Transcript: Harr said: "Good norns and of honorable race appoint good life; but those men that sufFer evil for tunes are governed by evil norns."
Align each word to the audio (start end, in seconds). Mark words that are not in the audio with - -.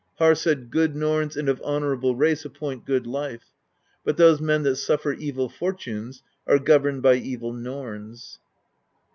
Harr 0.17 0.33
said: 0.33 0.71
"Good 0.71 0.95
norns 0.95 1.37
and 1.37 1.47
of 1.47 1.61
honorable 1.63 2.15
race 2.15 2.43
appoint 2.43 2.85
good 2.87 3.05
life; 3.05 3.43
but 4.03 4.17
those 4.17 4.41
men 4.41 4.63
that 4.63 4.77
sufFer 4.77 5.15
evil 5.15 5.47
for 5.47 5.73
tunes 5.73 6.23
are 6.47 6.57
governed 6.57 7.03
by 7.03 7.13
evil 7.17 7.53
norns." 7.53 8.39